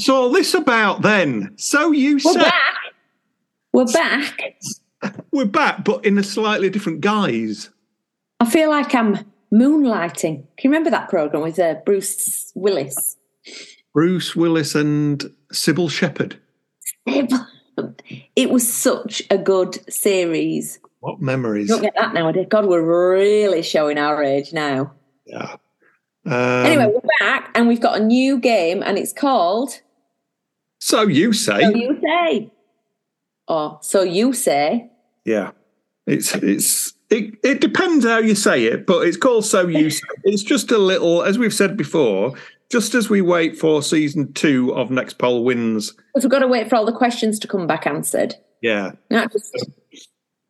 [0.00, 1.52] What's all this about then?
[1.58, 2.74] So you We're said back.
[3.74, 4.54] We're back.
[5.30, 7.68] we're back, but in a slightly different guise.
[8.40, 9.18] I feel like I'm
[9.52, 10.36] moonlighting.
[10.56, 13.18] Can you remember that program with uh, Bruce Willis?
[13.92, 15.20] Bruce Willis and
[15.52, 16.40] Cybill Shepherd.
[17.04, 20.78] It was such a good series.
[21.00, 21.68] What memories?
[21.68, 22.46] You don't get that nowadays.
[22.48, 24.94] God, we're really showing our age now.
[25.26, 25.56] Yeah.
[26.24, 29.82] Um, anyway, we're back and we've got a new game and it's called
[30.80, 32.50] so you say, So You Say.
[33.48, 34.90] Or So You Say.
[35.24, 35.52] yeah.
[36.06, 40.00] It's it's it, it depends how you say it, but it's called so you say.
[40.24, 42.32] It's just a little, as we've said before,
[42.70, 45.92] just as we wait for season two of Next Poll Wins.
[45.92, 48.34] Because we've got to wait for all the questions to come back answered.
[48.60, 48.92] Yeah.
[49.10, 49.54] Not just,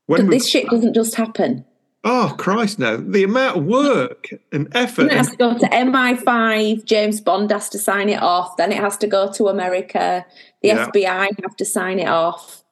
[0.06, 1.64] When this shit doesn't just happen.
[2.04, 2.96] Oh Christ, no!
[2.96, 5.06] The amount of work and effort.
[5.06, 6.84] It has to go to MI5.
[6.84, 8.56] James Bond has to sign it off.
[8.56, 10.24] Then it has to go to America.
[10.62, 10.86] The Yeah.
[10.88, 12.62] FBI have to sign it off.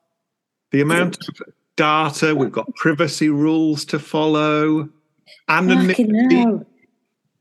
[0.72, 1.40] the amount of
[1.76, 4.88] data we've got privacy rules to follow
[5.48, 6.02] anonymity.
[6.02, 6.66] You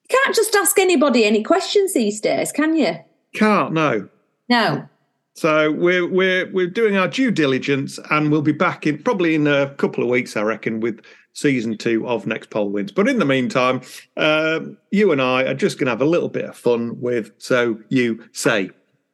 [0.09, 2.95] can't just ask anybody any questions these days, can you?
[3.33, 4.07] can't no
[4.49, 4.87] No.
[5.33, 9.45] so we're we're we're doing our due diligence and we'll be back in probably in
[9.47, 11.01] a couple of weeks i reckon with
[11.37, 13.79] season two of next poll wins but in the meantime
[14.17, 17.31] um, you and i are just going to have a little bit of fun with
[17.37, 18.71] so you say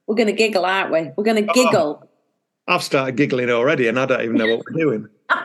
[0.07, 1.11] We're going to giggle, aren't we?
[1.17, 2.09] We're going to giggle.
[2.67, 5.07] i've started giggling already and i don't even know what we're doing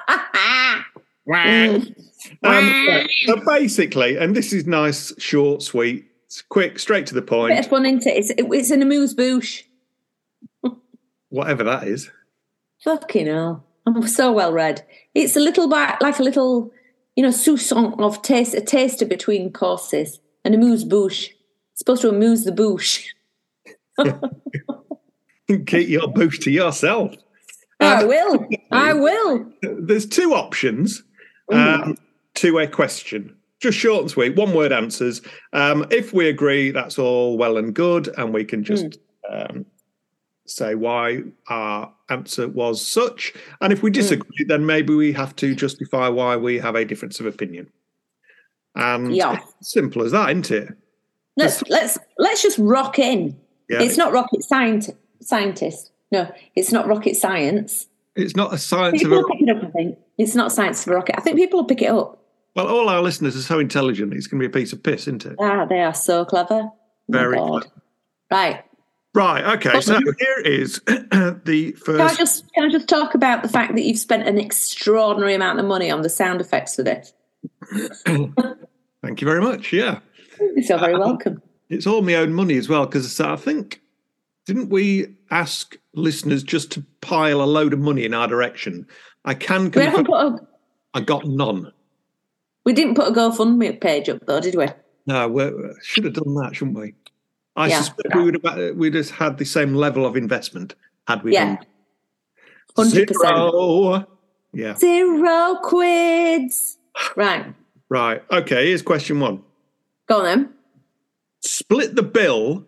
[1.28, 1.94] Mm.
[2.42, 6.06] um, so basically and this is nice short sweet
[6.48, 8.16] quick straight to the point Bit of fun, isn't it?
[8.16, 9.64] It's, it's an amuse bouche.
[11.28, 12.10] whatever that is.
[12.82, 13.64] Fucking hell.
[13.97, 14.84] I'm so well read.
[15.14, 16.70] It's a little bit like a little,
[17.17, 20.20] you know, sousson of taste, a taster between courses.
[20.45, 21.30] An amuse bouche.
[21.72, 23.05] It's supposed to amuse the bouche.
[25.67, 27.14] Keep your boost to yourself.
[27.80, 28.48] I Um, will.
[28.70, 29.52] I will.
[29.62, 31.02] There's two options
[31.52, 31.96] um,
[32.35, 33.35] to a question.
[33.61, 35.20] Just short and sweet, one word answers.
[35.52, 38.98] Um, if we agree, that's all well and good, and we can just
[39.29, 39.67] um,
[40.46, 43.33] say why our answer was such.
[43.61, 47.20] And if we disagree, then maybe we have to justify why we have a difference
[47.20, 47.70] of opinion.
[48.74, 49.41] And Yeah.
[49.63, 50.68] simple as that, isn't it?
[51.36, 53.36] Let's let's let's just rock in.
[53.68, 53.83] Yeah.
[53.83, 55.92] It's not rocket science scientist.
[56.11, 57.86] No, it's not rocket science.
[58.17, 59.98] It's not a science of People a pick it up, I think.
[60.17, 61.17] It's not science of a rocket.
[61.17, 62.18] I think people will pick it up.
[62.57, 65.02] Well, all our listeners are so intelligent, it's going to be a piece of piss,
[65.02, 65.36] isn't it?
[65.39, 66.63] Ah, they are so clever.
[66.63, 66.73] Oh
[67.08, 67.67] Very God.
[68.30, 68.64] Right.
[69.14, 71.98] Right, okay, so here is the first.
[71.98, 75.35] Can I just can I just talk about the fact that you've spent an extraordinary
[75.35, 77.13] amount of money on the sound effects for this?
[78.07, 79.73] Thank you very much.
[79.73, 80.01] Yeah,
[80.39, 81.42] You're so very um, welcome.
[81.70, 83.80] it's all my own money as well, because I think,
[84.47, 88.86] didn't we ask listeners just to pile a load of money in our direction?
[89.24, 90.48] I can We haven't confirm put a
[90.95, 91.73] I got none.
[92.64, 94.67] we didn't put a GoFundMe page up though, did we?
[95.07, 95.51] No, we
[95.83, 96.95] should have done that, shouldn't we?
[97.58, 97.79] I Yeah.
[97.80, 100.74] suspect we would have uh, we'd have had the same level of investment
[101.08, 101.57] had we Yeah.
[101.57, 101.58] done
[102.77, 103.36] Hundred percent.
[103.36, 104.07] zero.
[104.52, 104.77] Yeah.
[104.77, 106.79] Zero quids.
[107.17, 107.52] Right.
[107.89, 108.23] Right.
[108.30, 108.68] Okay.
[108.68, 109.42] Here's question one.
[110.07, 110.55] Go on then.
[111.41, 112.64] split the bill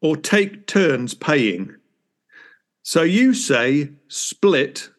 [0.00, 1.74] or take turns paying.
[2.82, 4.90] So you say split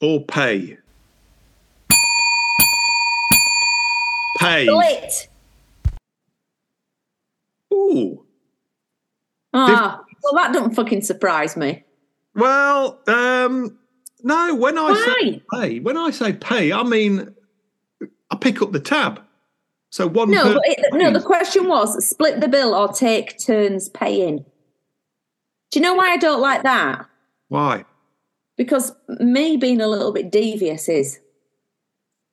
[0.00, 0.78] or pay.
[4.38, 4.66] Pay.
[4.66, 5.28] Split.
[7.74, 8.24] Ooh.
[9.54, 11.84] Ah, well, that doesn't fucking surprise me.
[12.34, 13.78] Well, um,
[14.22, 14.54] no.
[14.54, 17.34] When I say pay, when I say pay, I mean
[18.30, 19.22] I pick up the tab.
[19.90, 20.30] So one.
[20.30, 21.10] No, per- but it, no.
[21.10, 24.44] The question was split the bill or take turns paying.
[25.70, 27.06] Do you know why I don't like that?
[27.48, 27.84] Why?
[28.56, 31.20] Because me being a little bit devious is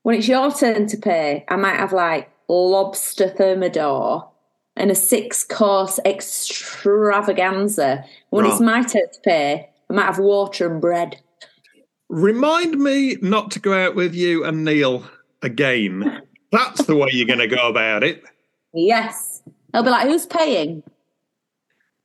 [0.04, 4.30] when it's your turn to pay, I might have like lobster thermidor
[4.76, 8.04] and a six course extravaganza.
[8.30, 11.22] When it's my turn to pay, I might have water and bread.
[12.10, 15.04] Remind me not to go out with you and Neil
[15.42, 16.22] again.
[16.52, 18.24] That's the way you're going to go about it.
[18.74, 19.42] Yes.
[19.72, 20.84] They'll be like, who's paying?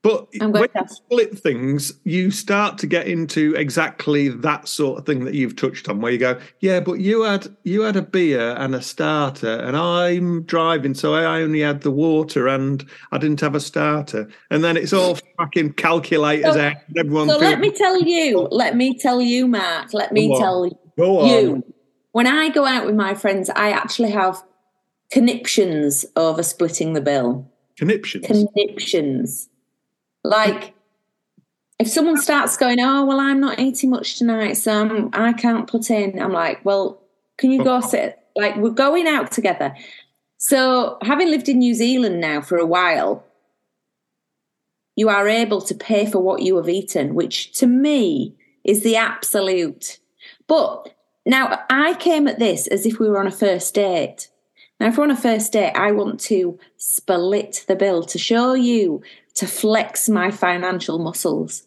[0.02, 5.26] But when you split things, you start to get into exactly that sort of thing
[5.26, 8.52] that you've touched on, where you go, yeah, but you had you had a beer
[8.56, 12.82] and a starter, and I'm driving, so I only had the water and
[13.12, 16.76] I didn't have a starter, and then it's all fucking calculators So- out.
[16.96, 21.18] Everyone So let me tell you, let me tell you, Mark, let me tell go
[21.20, 21.28] on.
[21.28, 21.64] you.
[22.12, 24.42] When I go out with my friends, I actually have
[25.12, 27.52] conniptions over splitting the bill.
[27.76, 28.26] conniptions.
[28.26, 29.49] Conniptions.
[30.22, 30.74] Like,
[31.78, 35.66] if someone starts going, oh well, I'm not eating much tonight, so I'm, I can't
[35.66, 36.20] put in.
[36.20, 37.00] I'm like, well,
[37.38, 38.18] can you go sit?
[38.36, 39.74] Like we're going out together.
[40.36, 43.24] So having lived in New Zealand now for a while,
[44.94, 48.96] you are able to pay for what you have eaten, which to me is the
[48.96, 49.98] absolute.
[50.46, 50.94] But
[51.24, 54.28] now I came at this as if we were on a first date.
[54.78, 58.54] Now, if we're on a first date, I want to split the bill to show
[58.54, 59.02] you,
[59.34, 61.66] to flex my financial muscles.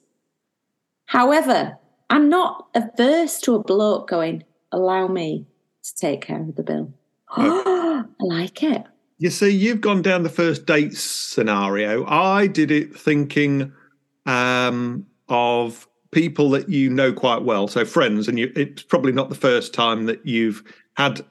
[1.05, 1.77] However,
[2.09, 5.47] I'm not averse to a bloke going, allow me
[5.83, 6.93] to take care of the bill.
[7.35, 8.83] I like it.
[9.17, 12.05] You see, you've gone down the first date scenario.
[12.05, 13.71] I did it thinking
[14.25, 19.29] um, of people that you know quite well, so friends, and you, it's probably not
[19.29, 20.63] the first time that you've
[20.95, 21.25] had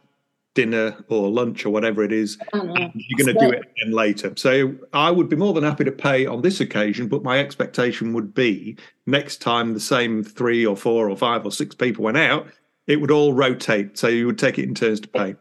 [0.55, 2.37] dinner or lunch or whatever it is.
[2.53, 4.33] You're going to do it again later.
[4.37, 8.13] So I would be more than happy to pay on this occasion, but my expectation
[8.13, 8.77] would be
[9.07, 12.47] next time the same three or four or five or six people went out,
[12.87, 13.97] it would all rotate.
[13.99, 15.37] So you would take it in turns to pay.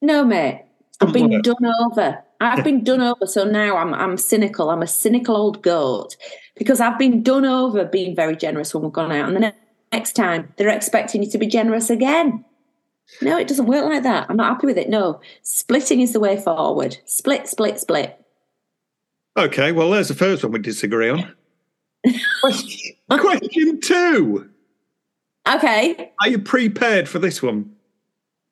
[0.00, 0.64] No, mate.
[1.00, 2.22] I've been done over.
[2.40, 3.26] I've been done over.
[3.26, 4.70] So now I'm I'm cynical.
[4.70, 6.16] I'm a cynical old goat
[6.56, 9.28] because I've been done over being very generous when we've gone out.
[9.28, 9.54] And the
[9.92, 12.44] next time they're expecting you to be generous again.
[13.20, 14.26] No, it doesn't work like that.
[14.28, 14.88] I'm not happy with it.
[14.88, 16.98] No, splitting is the way forward.
[17.04, 18.18] Split, split, split.
[19.36, 21.32] Okay, well, there's the first one we disagree on.
[22.40, 24.50] question, question two.
[25.48, 26.12] Okay.
[26.20, 27.74] Are you prepared for this one?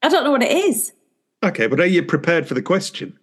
[0.03, 0.93] I don't know what it is.
[1.43, 3.19] Okay, but are you prepared for the question?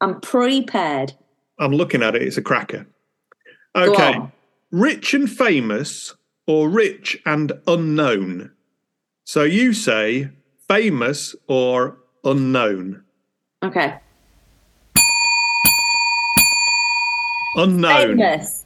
[0.00, 1.12] I'm prepared.
[1.58, 2.22] I'm looking at it.
[2.22, 2.86] It's a cracker.
[3.74, 4.20] Okay.
[4.70, 6.14] Rich and famous
[6.46, 8.50] or rich and unknown?
[9.24, 10.30] So you say
[10.70, 13.02] famous or unknown?
[13.64, 13.98] Okay.
[17.56, 18.18] Unknown.
[18.18, 18.64] Famous.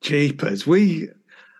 [0.00, 1.08] Jeepers, we.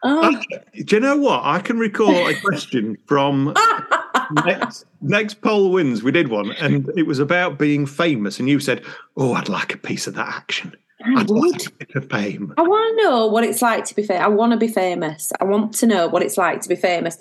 [0.05, 0.37] Oh.
[0.37, 1.41] I, do you know what?
[1.43, 3.53] I can recall a question from
[4.47, 6.05] next, next poll wins.
[6.05, 8.39] We did one, and it was about being famous.
[8.39, 8.85] And you said,
[9.17, 10.77] "Oh, I'd like a piece of that action.
[11.05, 11.41] I I'd would.
[11.41, 14.23] like a bit of fame." I want to know what it's like to be famous.
[14.23, 15.33] I want to be famous.
[15.41, 17.19] I want to know what it's like to be famous.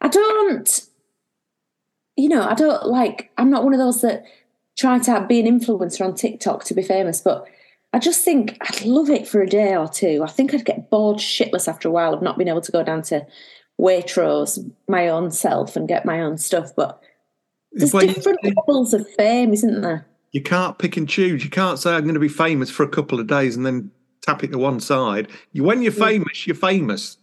[0.00, 0.80] I don't,
[2.16, 4.24] you know, I don't like, I'm not one of those that
[4.78, 7.46] try to be an influencer on TikTok to be famous, but
[7.92, 10.22] I just think I'd love it for a day or two.
[10.22, 12.82] I think I'd get bored shitless after a while of not being able to go
[12.84, 13.26] down to
[13.80, 16.74] Waitrose my own self and get my own stuff.
[16.76, 17.00] But
[17.72, 20.06] there's Well, you- different levels of fame, isn't there?
[20.32, 21.42] You can't pick and choose.
[21.42, 23.90] You can't say I'm going to be famous for a couple of days and then
[24.20, 25.28] tap it to one side.
[25.52, 27.16] You, when you're famous, you're famous.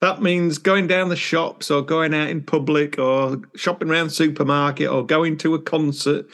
[0.00, 4.14] That means going down the shops or going out in public or shopping around the
[4.14, 6.26] supermarket or going to a concert.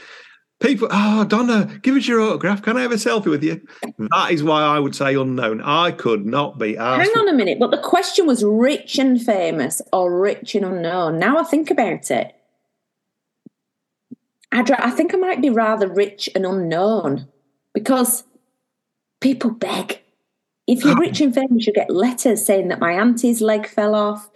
[0.61, 2.63] People, oh, Donna, give us your autograph.
[2.63, 3.61] Can I have a selfie with you?
[3.85, 4.09] Mm.
[4.11, 5.61] That is why I would say unknown.
[5.61, 7.11] I could not be asked.
[7.11, 11.19] Hang on a minute, but the question was rich and famous or rich and unknown.
[11.19, 12.33] Now I think about it.
[14.53, 17.29] I think I might be rather rich and unknown
[17.75, 18.25] because
[19.21, 20.01] people beg.
[20.67, 21.01] If you're ah.
[21.01, 24.29] rich and famous, you get letters saying that my auntie's leg fell off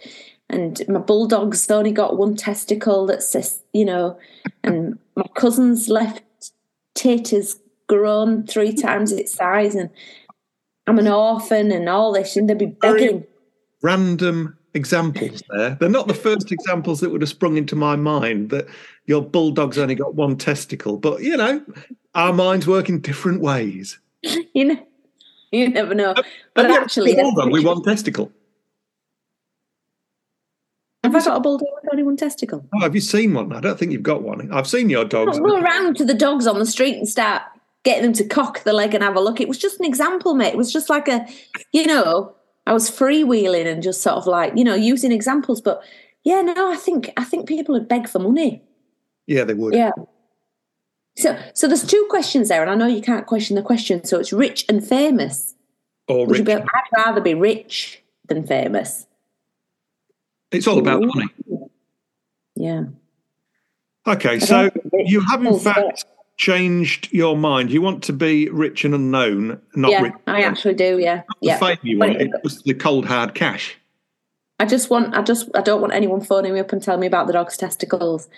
[0.49, 4.17] and my bulldog's only got one testicle that says, you know,
[4.63, 6.23] and my cousin's left
[6.95, 8.81] tit has grown three mm.
[8.81, 9.89] times its size and
[10.87, 13.25] I'm an orphan and all this, and they'd be begging.
[13.81, 15.77] Random examples there.
[15.79, 18.67] They're not the first examples that would have sprung into my mind that
[19.05, 20.97] your bulldog's only got one testicle.
[20.97, 21.63] But, you know,
[22.15, 23.99] our minds work in different ways.
[24.53, 24.87] You know,
[25.59, 26.13] you never know.
[26.53, 28.31] But Have actually, with one testicle.
[31.03, 32.65] have I got a bulldog with only one testicle?
[32.73, 33.51] Oh, have you seen one?
[33.53, 34.51] I don't think you've got one.
[34.51, 35.39] I've seen your dogs.
[35.39, 37.41] Go around to the dogs on the street and start
[37.83, 39.41] getting them to cock the leg and have a look.
[39.41, 40.53] It was just an example, mate.
[40.53, 41.27] It was just like a,
[41.73, 42.33] you know,
[42.65, 45.59] I was freewheeling and just sort of like, you know, using examples.
[45.59, 45.83] But
[46.23, 48.63] yeah, no, I think I think people would beg for money.
[49.27, 49.73] Yeah, they would.
[49.73, 49.91] Yeah.
[51.17, 54.03] So so there's two questions there, and I know you can't question the question.
[54.03, 55.55] So it's rich and famous.
[56.07, 56.45] Or Would rich.
[56.45, 59.07] be, I'd rather be rich than famous.
[60.51, 61.27] It's all about money.
[62.55, 62.83] Yeah.
[64.07, 66.05] Okay, so don't think rich you have in fact
[66.37, 67.71] changed your mind.
[67.71, 70.13] You want to be rich and unknown, not yeah, rich.
[70.27, 70.97] I actually do.
[70.97, 71.57] Yeah, the yeah.
[71.57, 72.21] fame you want.
[72.21, 73.77] It was the cold hard cash.
[74.61, 77.07] I just want, I just, I don't want anyone phoning me up and telling me
[77.07, 78.29] about the dog's testicles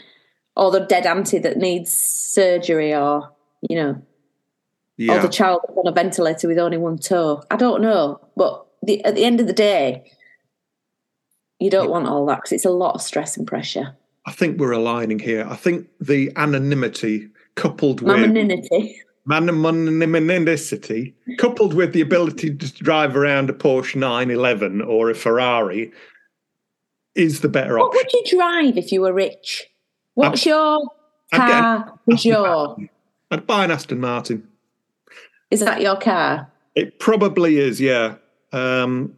[0.56, 3.32] or the dead auntie that needs surgery or,
[3.68, 4.02] you know,
[5.10, 7.44] or the child on a ventilator with only one toe.
[7.50, 8.20] I don't know.
[8.36, 10.12] But the, at the end of the day,
[11.60, 13.96] you don't want all that because it's a lot of stress and pressure.
[14.26, 15.46] I think we're aligning here.
[15.50, 19.02] I think the anonymity coupled with Anonymity.
[21.38, 25.92] coupled with the ability to drive around a Porsche 911 or a Ferrari,
[27.16, 28.00] is the better What option.
[28.00, 29.70] What would you drive if you were rich?
[30.16, 30.88] What's your
[31.32, 32.00] I'd an car?
[32.06, 32.78] Was your
[33.32, 34.48] I'd buy an Aston Martin.
[35.50, 36.52] is that your car?
[36.76, 38.16] It probably is, yeah.
[38.52, 39.16] Um,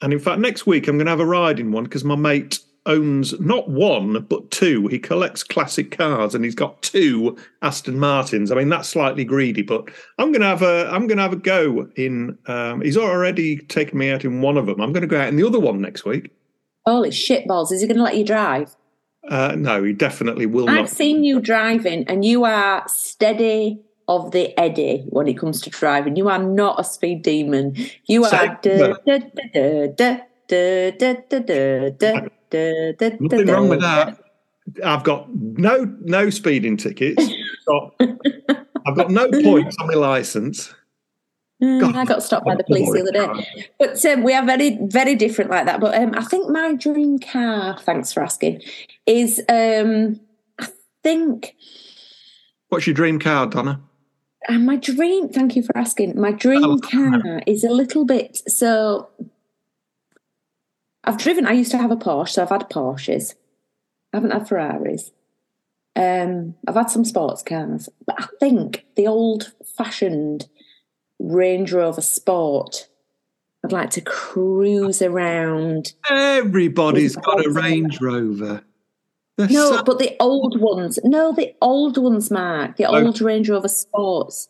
[0.00, 2.16] and in fact, next week I'm going to have a ride in one because my
[2.16, 4.88] mate owns not one but two.
[4.88, 8.50] He collects classic cars and he's got two Aston Martins.
[8.50, 9.88] I mean, that's slightly greedy, but
[10.18, 12.38] I'm going to have a I'm going to have a go in.
[12.46, 14.80] Um, he's already taken me out in one of them.
[14.80, 16.30] I'm going to go out in the other one next week.
[16.84, 17.70] Holy shit balls!
[17.70, 18.74] Is he going to let you drive?
[19.28, 20.84] Uh, no, he definitely will I've not.
[20.84, 25.70] I've seen you driving, and you are steady of the eddy when it comes to
[25.70, 26.16] driving.
[26.16, 27.76] You are not a speed demon.
[28.06, 28.30] You are.
[33.20, 34.18] Nothing wrong with that.
[34.84, 37.22] I've got no no speeding tickets.
[37.22, 37.94] I've got,
[38.86, 40.74] I've got no points on my license.
[41.62, 41.94] Mm.
[41.94, 43.70] I got stopped by the police the other day.
[43.78, 45.80] But um, we are very, very different like that.
[45.80, 48.62] But um, I think my dream car, thanks for asking,
[49.06, 50.20] is um,
[50.58, 50.66] I
[51.04, 51.54] think
[52.68, 53.80] What's your dream car, Donna?
[54.48, 55.28] uh, my dream.
[55.28, 56.20] Thank you for asking.
[56.20, 59.08] My dream Oh, car is a little bit so.
[61.04, 61.46] I've driven.
[61.46, 63.34] I used to have a Porsche, so I've had Porsches.
[64.12, 65.10] I haven't had Ferraris.
[65.94, 70.48] Um, I've had some sports cars, but I think the old-fashioned
[71.32, 72.88] Range Rover Sport.
[73.64, 75.92] I'd like to cruise around.
[76.10, 78.62] Everybody's got a Range Rover.
[79.38, 80.98] They're No, so- but the old ones.
[81.04, 82.76] No, the old ones, Mark.
[82.76, 83.04] The Oh.
[83.04, 84.48] old Range Rover Sports.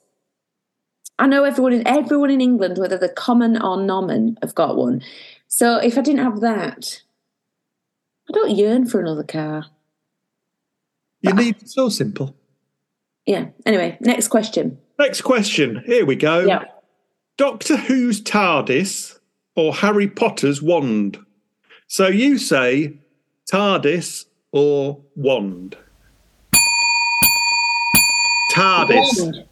[1.18, 5.02] I know everyone in everyone in England, whether they're common or nomen, have got one.
[5.46, 7.02] So if I didn't have that,
[8.28, 9.66] I don't yearn for another car.
[11.20, 12.34] you need it's so simple.
[13.26, 13.48] Yeah.
[13.64, 14.78] Anyway, next question.
[15.02, 15.82] Next question.
[15.84, 16.46] Here we go.
[16.46, 16.62] Yeah.
[17.36, 19.18] Doctor Who's TARDIS
[19.56, 21.18] or Harry Potter's wand?
[21.88, 23.00] So you say
[23.52, 25.76] TARDIS or wand?
[28.54, 29.44] TARDIS.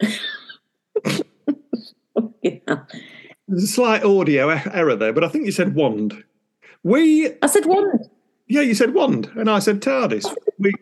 [2.42, 2.60] Yeah.
[3.46, 6.24] There's a slight audio error there, but I think you said wand.
[6.82, 8.08] We, I said wand.
[8.46, 10.34] yeah, you said wand, and I said TARDIS.
[10.58, 10.72] We,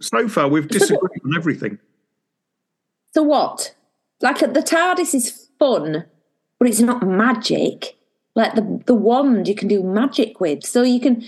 [0.00, 1.78] so far, we've disagreed on everything.
[3.14, 3.74] So what?
[4.20, 6.04] Like the TARDIS is fun,
[6.58, 7.96] but it's not magic.
[8.34, 10.64] Like the the wand you can do magic with.
[10.64, 11.24] So you can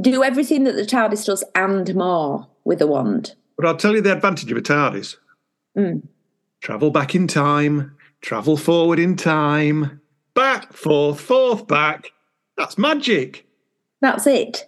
[0.00, 3.34] do everything that the TARDIS does and more with the wand.
[3.56, 5.16] But I'll tell you the advantage of a TARDIS.
[5.76, 6.06] Mm.
[6.60, 10.00] Travel back in time, travel forward in time,
[10.34, 12.10] back, forth, forth, back.
[12.56, 13.46] That's magic.
[14.00, 14.66] That's it.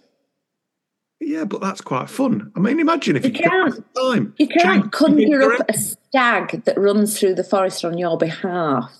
[1.19, 2.51] Yeah, but that's quite fun.
[2.55, 4.33] I mean, imagine if You you, could go back can't- time.
[4.37, 8.91] You can't conjure up a stag that runs through the forest on your behalf.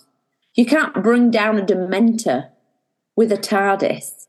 [0.55, 2.49] You can't bring down a dementor
[3.15, 4.25] with a TARDIS.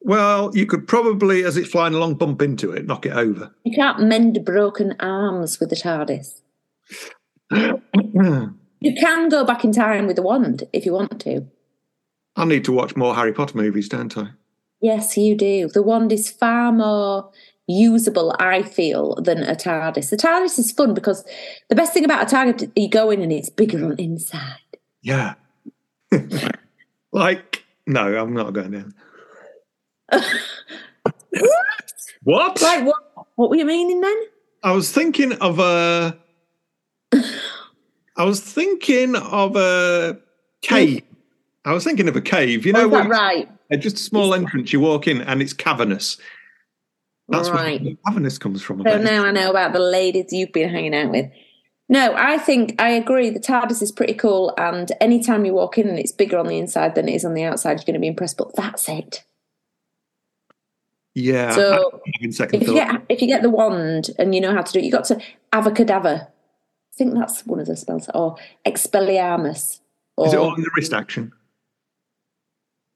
[0.00, 3.52] Well, you could probably, as it's flying along, bump into it, knock it over.
[3.64, 6.40] You can't mend broken arms with a TARDIS.
[8.80, 11.44] You can go back in time with a wand if you want to.
[12.36, 14.28] I need to watch more Harry Potter movies, don't I?
[14.80, 15.68] Yes, you do.
[15.68, 17.30] The wand is far more
[17.66, 20.10] usable, I feel, than a TARDIS.
[20.10, 21.24] The TARDIS is fun because
[21.68, 24.58] the best thing about a TARDIS, you go in and it's bigger on the inside.
[25.02, 25.34] Yeah.
[27.12, 28.94] like, no, I'm not going in.
[32.22, 32.60] what?
[32.62, 33.02] Like what?
[33.34, 34.16] What were you meaning then?
[34.62, 36.18] I was thinking of a.
[38.16, 40.18] I was thinking of a
[40.62, 41.02] cave.
[41.68, 42.64] I was thinking of a cave.
[42.64, 43.46] You know, oh, is right?
[43.78, 44.72] just a small entrance.
[44.72, 46.16] You walk in and it's cavernous.
[47.28, 47.82] That's Right.
[47.82, 48.82] where cavernous comes from.
[48.82, 51.30] So now I know about the ladies you've been hanging out with.
[51.90, 53.28] No, I think I agree.
[53.28, 56.58] The TARDIS is pretty cool, and anytime you walk in and it's bigger on the
[56.58, 58.38] inside than it is on the outside, you're going to be impressed.
[58.38, 59.24] But that's it.
[61.14, 61.54] Yeah.
[61.54, 64.78] So if you get if you get the wand and you know how to do
[64.78, 65.20] it, you got to
[65.52, 66.26] avacadaver.
[66.28, 69.80] I think that's one of the spells, or expelliarmus.
[70.16, 71.32] Or, Is it all in the wrist action?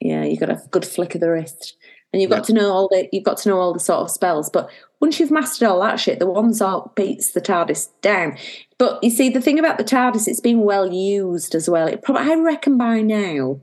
[0.05, 1.77] Yeah, you got a good flick of the wrist,
[2.13, 2.43] and you've got Yeah.
[2.43, 4.51] to know all the you've got to know all the sort of spells.
[4.51, 4.69] But
[5.01, 8.37] once you've mastered all that shit, the one sort beats the TARDIS down.
[8.79, 11.87] But you see, the thing about the TARDIS, it's been well used as well.
[11.87, 13.61] It probably, I reckon, by now,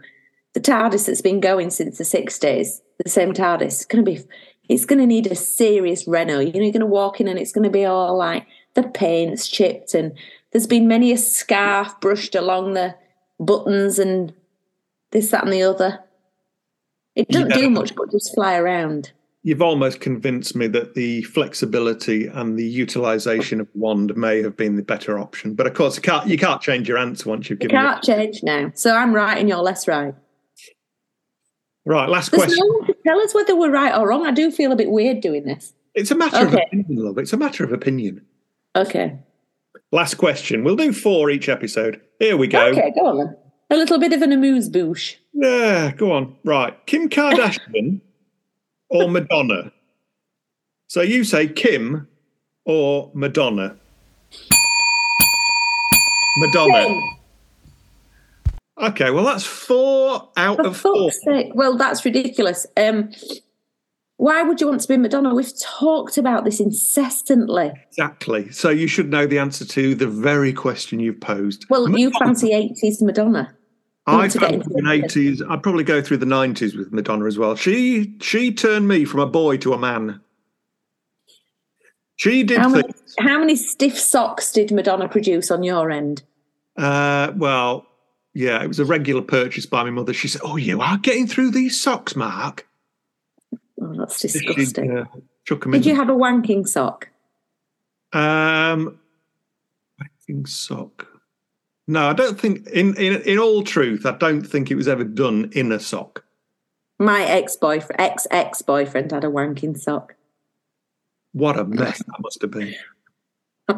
[0.53, 4.19] the TARDIS that's been going since the sixties, the same TARDIS, is going to be,
[4.67, 6.39] it's going to need a serious reno.
[6.39, 8.83] You know, you're going to walk in and it's going to be all like the
[8.83, 10.13] paint's chipped, and
[10.51, 12.95] there's been many a scarf brushed along the
[13.39, 14.33] buttons and
[15.11, 15.99] this, that, and the other.
[17.15, 17.57] It doesn't Yeah.
[17.57, 19.11] do much but just fly around.
[19.41, 24.75] you've almost convinced me that the flexibility and the utilization of wand may have been
[24.75, 25.53] the better option.
[25.53, 27.79] But of course, you can't you can't change your answer once you've given it.
[27.81, 28.71] You can't change now.
[28.75, 30.13] So I'm right and you're less right.
[31.85, 32.65] Right, last There's question.
[32.87, 34.25] no tell us whether we're right or wrong.
[34.25, 35.73] I do feel a bit weird doing this.
[35.95, 36.47] It's a matter Okay.
[36.47, 37.17] of opinion, love.
[37.17, 38.25] It's a matter of opinion.
[38.75, 39.17] Okay.
[39.91, 40.63] Last question.
[40.63, 41.99] We'll do four each episode.
[42.19, 42.67] Here we go.
[42.67, 43.35] Okay, go on then.
[43.69, 45.15] A little bit of an amuse bouche.
[45.33, 46.35] Yeah, go on.
[46.43, 46.75] Right.
[46.87, 48.01] Kim Kardashian
[48.89, 49.71] or Madonna?
[50.87, 52.07] So you say Kim
[52.65, 53.75] or Madonna?
[56.37, 56.99] Madonna.
[58.81, 61.11] Okay, well that's four out For of four.
[61.11, 61.51] sake.
[61.53, 62.65] Well, that's ridiculous.
[62.77, 63.11] Um,
[64.17, 65.33] why would you want to be Madonna?
[65.35, 67.71] We've talked about this incessantly.
[67.89, 68.49] Exactly.
[68.51, 71.65] So you should know the answer to the very question you've posed.
[71.69, 73.55] Well, you fancy 80s Madonna.
[74.09, 75.03] I want to get fancy into an it.
[75.05, 75.41] eighties.
[75.41, 77.55] I'd probably go through the nineties with Madonna as well.
[77.55, 80.21] She she turned me from a boy to a man.
[82.17, 82.89] She did How many,
[83.19, 86.21] how many stiff socks did Madonna produce on your end?
[86.77, 87.85] Uh, well,
[88.33, 90.13] yeah, it was a regular purchase by my mother.
[90.13, 92.67] She said, "Oh, you are getting through these socks, Mark."
[93.81, 94.97] Oh, that's She, disgusting.
[94.97, 95.05] uh,
[95.45, 95.89] chuck 'em Did in.
[95.89, 97.07] you have a wanking sock?
[98.11, 98.99] Um,
[100.27, 101.07] think sock.
[101.89, 102.67] No, I don't think.
[102.67, 106.23] In in in all truth, I don't think it was ever done in a sock.
[106.99, 110.13] My ex boyfriend, ex ex boyfriend, had a wanking sock.
[111.31, 112.75] What a mess that must have been.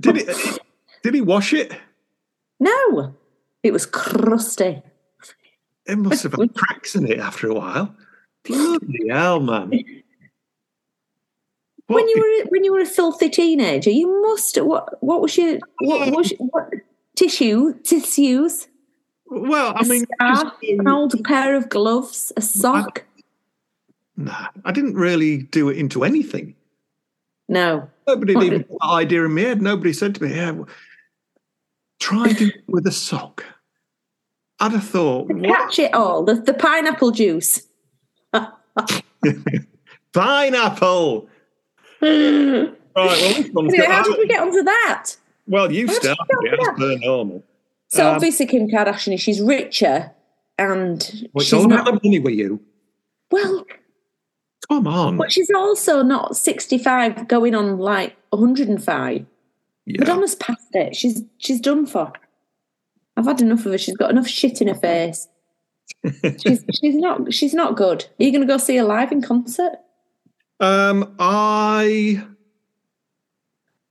[0.00, 0.58] did it?
[1.04, 1.72] Did he wash it?
[2.58, 3.14] No,
[3.62, 4.82] it was crusty.
[5.86, 7.94] It must have had cracks in it after a while.
[8.42, 10.01] Bloody hell, man!
[11.88, 14.56] What when you were when you were a filthy teenager, you must.
[14.60, 16.70] What what was your what was your, what
[17.16, 18.68] tissue tissues?
[19.26, 23.04] well, I mean, scarf, an old pair of gloves, a sock.
[24.16, 26.54] nah, I didn't really do it into anything.
[27.48, 29.60] No, Nobody What even did- put that idea in my head.
[29.62, 30.68] Nobody said to me, "Yeah, well,
[31.98, 33.44] try doing it with a sock."
[34.60, 36.22] I'd have thought, catch it all.
[36.24, 37.66] The the pineapple juice.
[40.12, 41.28] pineapple.
[42.02, 45.10] Anyway, Right, well, this one's how did we get onto that?
[45.46, 47.42] well, you how did you started get it as per normal.
[47.88, 50.10] So Um, obviously Kim Kardashian, she's richer,
[50.58, 52.60] and Well, she's all not about the money with you.
[53.30, 53.64] well.
[54.68, 55.16] Come on.
[55.16, 59.26] But she's also not 65 going on like 105.
[59.86, 59.96] Yeah.
[59.98, 60.94] Madonna's past it.
[60.94, 62.12] She's she's done for.
[63.16, 63.78] I've had enough of her.
[63.78, 65.26] She's got enough shit in her face.
[66.38, 68.06] She's she's not she's not good.
[68.18, 69.72] Are you going to go see her live in concert?
[70.62, 72.24] Um, I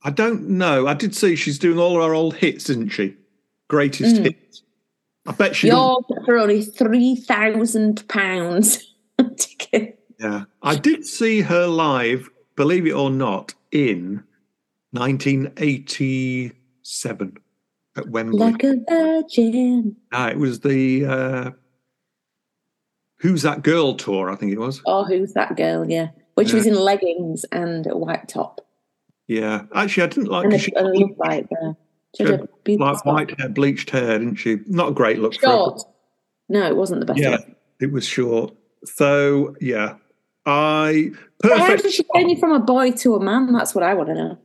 [0.02, 0.88] I don't know.
[0.88, 3.14] I did see she's doing all her old hits, isn't she?
[3.68, 4.24] Greatest Mm.
[4.24, 4.62] hits.
[5.26, 5.68] I bet she.
[5.68, 8.90] Yours for only three thousand pounds
[9.36, 9.98] ticket.
[10.18, 12.28] Yeah, I did see her live.
[12.56, 14.22] Believe it or not, in
[14.92, 17.36] 1987
[17.96, 18.38] at Wembley.
[18.38, 19.96] Like a virgin.
[20.12, 21.50] Ah, it was the uh,
[23.18, 24.80] Who's That Girl tour, I think it was.
[24.86, 25.88] Oh, who's that girl?
[25.90, 26.08] Yeah,
[26.46, 26.54] she Yeah.
[26.56, 28.60] was in leggings and a white top
[29.28, 31.76] Yeah, actually, I didn't like and a, she a there.
[32.16, 34.58] She had uh, beautiful like white hair, bleached hair, didn't she?
[34.66, 35.52] Not a great look for her.
[35.52, 35.82] short.
[36.48, 37.18] No, it wasn't the best.
[37.20, 37.46] Yeah, look.
[37.80, 38.54] it was short.
[38.84, 39.94] So yeah,
[40.44, 43.52] I But How did she turn you from a boy to a man?
[43.52, 44.38] That's what I want to know.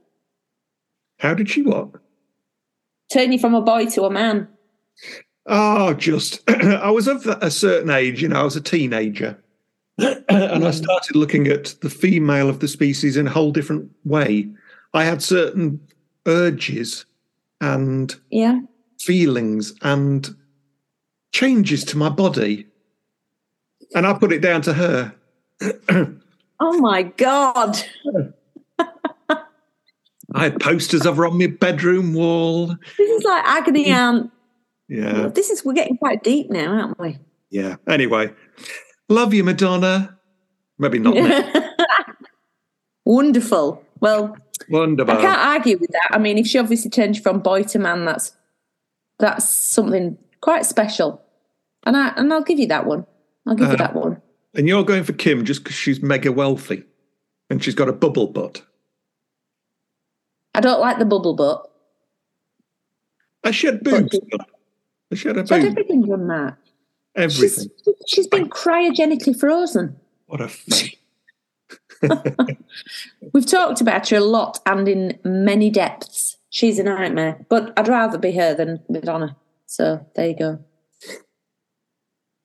[1.19, 1.89] How did she what?
[3.11, 4.47] Turn you from a boy to a man.
[5.47, 9.41] Oh, just I was of a certain age, you know, I was a teenager.
[10.29, 14.47] and I started looking at the female of the species in a whole different way.
[14.93, 15.79] I had certain
[16.27, 17.05] urges
[17.61, 18.59] and Yeah.
[18.99, 20.35] feelings and
[21.33, 22.67] changes to my body.
[23.95, 25.13] And I put it down to her.
[26.59, 27.77] Oh my god.
[30.33, 32.75] I had posters of her on my bedroom wall.
[32.97, 34.23] This is like agony aunt.
[34.23, 34.31] Um,
[34.89, 37.19] yeah, This is we're getting quite deep now, aren't we?
[37.51, 37.75] yeah.
[37.87, 38.33] Anyway,
[39.09, 40.17] love you, Madonna.
[40.77, 41.15] Maybe not.
[43.05, 43.83] Wonderful.
[43.99, 44.37] Well,
[44.69, 45.13] Wonderful.
[45.17, 46.09] I can't argue with that.
[46.11, 48.33] I mean, if she obviously changed from boy to man, that's
[49.19, 51.21] that's something quite special.
[51.85, 53.05] And I and I'll give you that one.
[53.45, 54.21] I'll give you Uh, that one.
[54.53, 56.83] And you're going for Kim just because she's mega wealthy
[57.49, 58.61] and she's got a bubble butt.
[60.53, 61.69] I don't like the bubble butt.
[63.43, 64.19] I she had But boobs.
[65.11, 65.71] I she had a She had boob.
[65.71, 66.57] everything done that.
[67.17, 67.69] Everything.
[67.83, 69.97] She's, she's been cryogenically frozen.
[70.27, 71.01] What a fake.
[73.33, 76.37] We've talked about her a lot and in many depths.
[76.49, 79.35] She's a nightmare, but I'd rather be her than Madonna.
[79.65, 80.59] So there you go.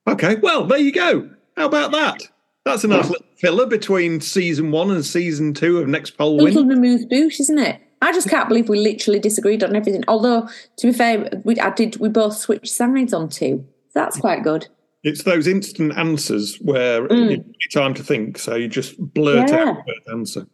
[0.09, 1.31] Okay, well, there you go.
[1.57, 2.23] How about that?
[2.65, 6.47] That's a nice little filler between season one and season two of Next Poll Win.
[6.47, 7.81] Little Moose Boosh, isn't it?
[8.01, 10.03] I just can't believe we literally disagreed on everything.
[10.09, 13.67] Although, to be fair, we I did we both switched sides on two.
[13.95, 14.69] That's quite good.
[15.05, 17.21] It's those instant answers where Mm.
[17.31, 19.71] you need time to think, so you just blurt Yeah.
[19.71, 20.47] out the answer.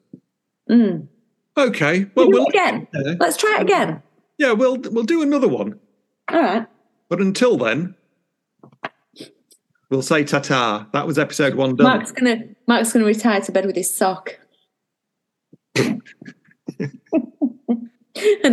[0.71, 1.09] Mm.
[1.57, 2.87] Okay, well, we'll again.
[3.21, 4.03] Let's try it again.
[4.39, 5.79] yeah, we'll we'll do another one.
[6.31, 6.67] All right.
[7.09, 7.95] But until then,
[9.91, 10.89] we'll say ta-ta.
[10.93, 11.87] That was episode one done.
[11.87, 14.39] Mark's gonna Mark's gonna retire to bed with his sock.
[15.77, 16.03] and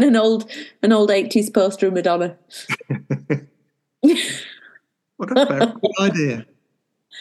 [0.03, 0.49] an old
[0.83, 2.37] an old eighties poster of Madonna.
[5.17, 6.45] What a very good idea.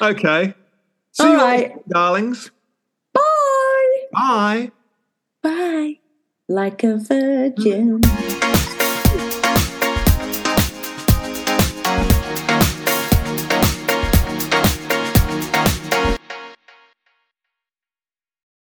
[0.01, 0.55] Okay.
[1.13, 1.59] See All you right.
[1.69, 2.51] later, darlings.
[3.13, 3.97] Bye.
[4.13, 4.71] Bye.
[5.43, 5.99] Bye.
[6.49, 8.01] Like a virgin.